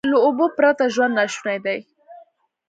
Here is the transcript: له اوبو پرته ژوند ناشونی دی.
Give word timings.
له 0.11 0.17
اوبو 0.25 0.45
پرته 0.57 0.85
ژوند 0.93 1.13
ناشونی 1.19 1.57
دی. 1.65 1.79